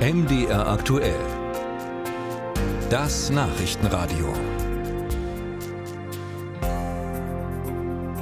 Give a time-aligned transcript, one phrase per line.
[0.00, 1.20] MDR aktuell.
[2.88, 4.32] Das Nachrichtenradio.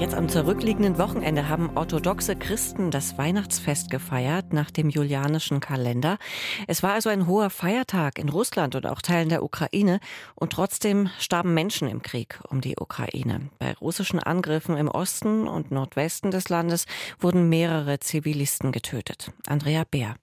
[0.00, 6.18] Jetzt am zurückliegenden Wochenende haben orthodoxe Christen das Weihnachtsfest gefeiert nach dem julianischen Kalender.
[6.66, 10.00] Es war also ein hoher Feiertag in Russland und auch Teilen der Ukraine
[10.34, 13.50] und trotzdem starben Menschen im Krieg um die Ukraine.
[13.60, 16.86] Bei russischen Angriffen im Osten und Nordwesten des Landes
[17.20, 19.30] wurden mehrere Zivilisten getötet.
[19.46, 20.16] Andrea Bär.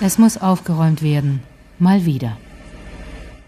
[0.00, 1.40] Es muss aufgeräumt werden.
[1.78, 2.36] Mal wieder.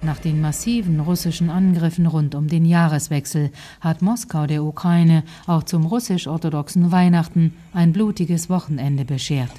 [0.02, 5.84] Nach den massiven russischen Angriffen rund um den Jahreswechsel hat Moskau der Ukraine auch zum
[5.84, 9.50] russisch-orthodoxen Weihnachten ein blutiges Wochenende beschert.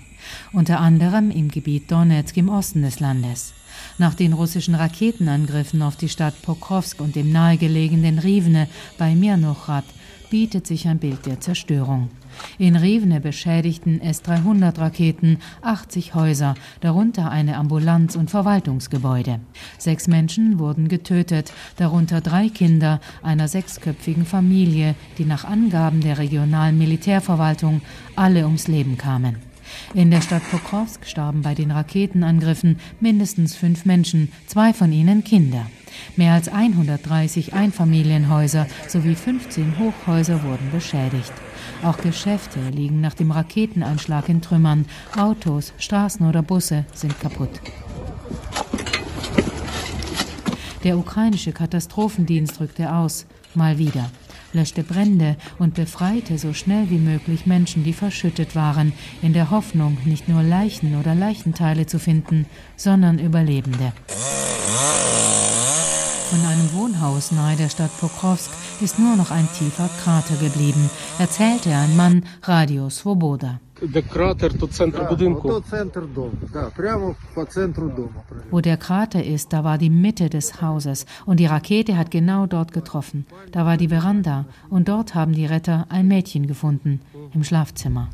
[0.53, 3.53] Unter anderem im Gebiet Donetsk im Osten des Landes.
[3.97, 9.85] Nach den russischen Raketenangriffen auf die Stadt Pokrovsk und dem nahegelegenen Rivne bei Mirnochrad
[10.29, 12.09] bietet sich ein Bild der Zerstörung.
[12.57, 19.39] In Rivne beschädigten S-300-Raketen 80 Häuser, darunter eine Ambulanz und Verwaltungsgebäude.
[19.77, 26.77] Sechs Menschen wurden getötet, darunter drei Kinder einer sechsköpfigen Familie, die nach Angaben der regionalen
[26.77, 27.81] Militärverwaltung
[28.15, 29.37] alle ums Leben kamen.
[29.93, 35.65] In der Stadt Pokrovsk starben bei den Raketenangriffen mindestens fünf Menschen, zwei von ihnen Kinder.
[36.15, 41.33] Mehr als 130 Einfamilienhäuser sowie 15 Hochhäuser wurden beschädigt.
[41.83, 44.85] Auch Geschäfte liegen nach dem Raketeneinschlag in Trümmern.
[45.15, 47.61] Autos, Straßen oder Busse sind kaputt.
[50.83, 53.25] Der ukrainische Katastrophendienst rückte aus,
[53.55, 54.09] mal wieder,
[54.53, 59.97] löschte Brände und befreite so schnell wie möglich Menschen, die verschüttet waren, in der Hoffnung,
[60.05, 63.91] nicht nur Leichen oder Leichenteile zu finden, sondern Überlebende.
[66.87, 68.49] Wohnhaus nahe der Stadt Pokrovsk
[68.79, 73.59] ist nur noch ein tiefer Krater geblieben, erzählte ein Mann Radio Svoboda.
[78.51, 82.47] Wo der Krater ist, da war die Mitte des Hauses und die Rakete hat genau
[82.47, 83.25] dort getroffen.
[83.51, 87.01] Da war die Veranda und dort haben die Retter ein Mädchen gefunden
[87.33, 88.07] im Schlafzimmer.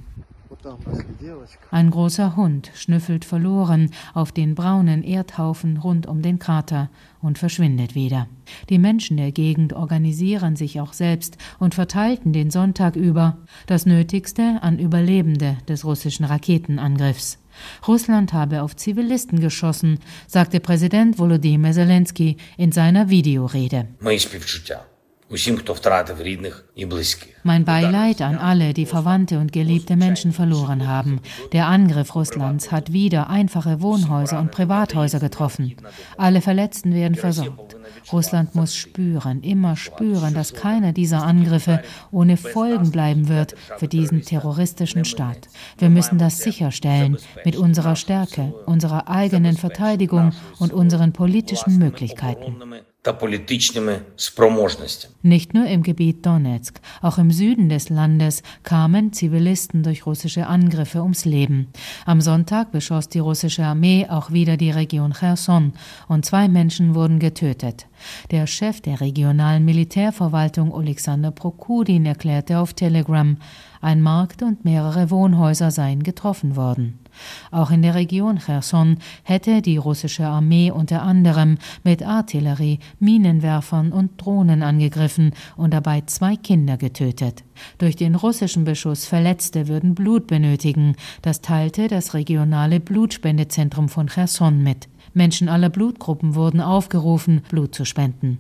[1.72, 6.90] Ein großer Hund schnüffelt verloren auf den braunen Erdhaufen rund um den Krater
[7.22, 8.28] und verschwindet wieder.
[8.70, 13.38] Die Menschen der Gegend organisieren sich auch selbst und verteilten den Sonntag über
[13.68, 17.40] das Nötigste an Überlebende des russischen Raketenangriffs.
[17.88, 23.88] Russland habe auf Zivilisten geschossen, sagte Präsident Volodymyr Zelensky in seiner Videorede.
[27.44, 31.22] Mein Beileid an alle, die Verwandte und geliebte Menschen verloren haben.
[31.54, 35.76] Der Angriff Russlands hat wieder einfache Wohnhäuser und Privathäuser getroffen.
[36.18, 37.76] Alle Verletzten werden versorgt.
[38.12, 44.22] Russland muss spüren, immer spüren, dass keiner dieser Angriffe ohne Folgen bleiben wird für diesen
[44.22, 45.50] terroristischen Staat.
[45.80, 52.56] Wir müssen das sicherstellen mit unserer Stärke, unserer eigenen Verteidigung und unseren politischen Möglichkeiten.
[55.22, 61.02] Nicht nur im Gebiet Donetsk, auch im Süden des Landes kamen Zivilisten durch russische Angriffe
[61.02, 61.68] ums Leben.
[62.06, 65.74] Am Sonntag beschoss die russische Armee auch wieder die Region Cherson
[66.08, 67.88] und zwei Menschen wurden getötet.
[68.32, 73.38] Der Chef der regionalen Militärverwaltung Alexander Prokudin erklärte auf Telegram,
[73.84, 77.00] ein Markt und mehrere Wohnhäuser seien getroffen worden.
[77.52, 84.12] Auch in der Region Cherson hätte die russische Armee unter anderem mit Artillerie, Minenwerfern und
[84.18, 87.44] Drohnen angegriffen und dabei zwei Kinder getötet.
[87.78, 90.96] Durch den russischen Beschuss Verletzte würden Blut benötigen.
[91.22, 94.88] Das teilte das regionale Blutspendezentrum von Cherson mit.
[95.14, 98.40] Menschen aller Blutgruppen wurden aufgerufen, Blut zu spenden.